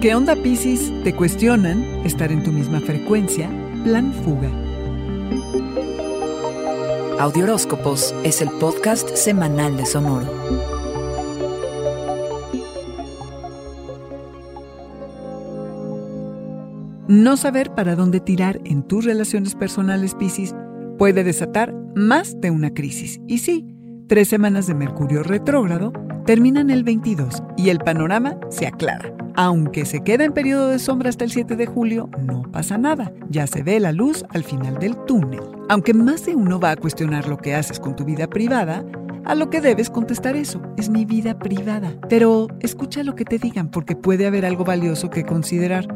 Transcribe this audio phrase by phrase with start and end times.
[0.00, 0.92] ¿Qué onda Piscis?
[1.02, 3.50] Te cuestionan estar en tu misma frecuencia,
[3.82, 4.48] plan fuga.
[7.18, 10.32] Audioróscopos es el podcast semanal de Sonoro.
[17.08, 20.54] No saber para dónde tirar en tus relaciones personales, Piscis,
[20.96, 23.20] puede desatar más de una crisis.
[23.26, 23.66] Y sí,
[24.06, 25.92] tres semanas de Mercurio retrógrado
[26.24, 29.12] terminan el 22 y el panorama se aclara.
[29.40, 33.12] Aunque se queda en periodo de sombra hasta el 7 de julio, no pasa nada.
[33.30, 35.38] Ya se ve la luz al final del túnel.
[35.68, 38.84] Aunque más de uno va a cuestionar lo que haces con tu vida privada,
[39.24, 41.94] a lo que debes contestar eso, es mi vida privada.
[42.08, 45.86] Pero escucha lo que te digan porque puede haber algo valioso que considerar,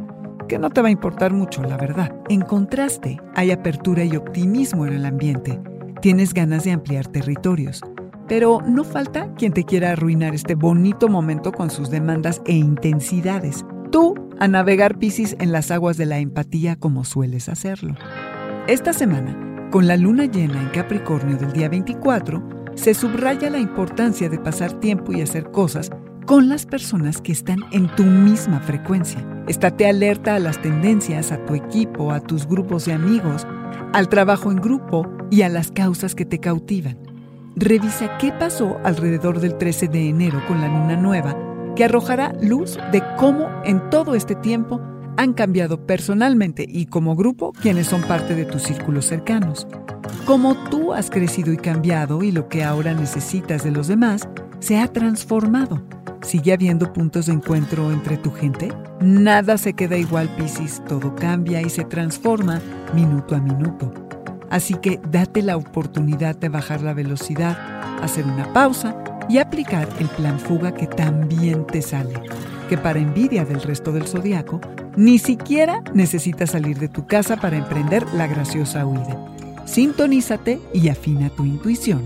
[0.46, 2.14] que no te va a importar mucho, la verdad.
[2.28, 5.58] En contraste, hay apertura y optimismo en el ambiente.
[6.00, 7.82] Tienes ganas de ampliar territorios
[8.32, 13.62] pero no falta quien te quiera arruinar este bonito momento con sus demandas e intensidades.
[13.90, 17.94] Tú a navegar Piscis en las aguas de la empatía como sueles hacerlo.
[18.68, 22.42] Esta semana, con la luna llena en Capricornio del día 24,
[22.74, 25.90] se subraya la importancia de pasar tiempo y hacer cosas
[26.24, 29.22] con las personas que están en tu misma frecuencia.
[29.46, 33.46] Estate alerta a las tendencias, a tu equipo, a tus grupos de amigos,
[33.92, 37.11] al trabajo en grupo y a las causas que te cautivan.
[37.54, 41.36] Revisa qué pasó alrededor del 13 de enero con la luna nueva,
[41.76, 44.80] que arrojará luz de cómo en todo este tiempo
[45.18, 49.66] han cambiado personalmente y como grupo quienes son parte de tus círculos cercanos.
[50.24, 54.26] Cómo tú has crecido y cambiado y lo que ahora necesitas de los demás
[54.60, 55.82] se ha transformado.
[56.22, 58.72] ¿Sigue habiendo puntos de encuentro entre tu gente?
[59.00, 62.62] Nada se queda igual, Piscis, todo cambia y se transforma
[62.94, 63.92] minuto a minuto.
[64.52, 67.56] Así que date la oportunidad de bajar la velocidad,
[68.02, 72.12] hacer una pausa y aplicar el plan fuga que también te sale,
[72.68, 74.60] que para envidia del resto del zodiaco,
[74.94, 79.16] ni siquiera necesitas salir de tu casa para emprender la graciosa huida.
[79.64, 82.04] Sintonízate y afina tu intuición.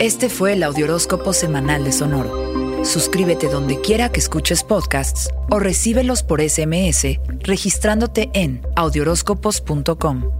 [0.00, 2.84] Este fue el Audioróscopo Semanal de Sonoro.
[2.84, 10.39] Suscríbete donde quiera que escuches podcasts o recíbelos por SMS registrándote en audioróscopos.com.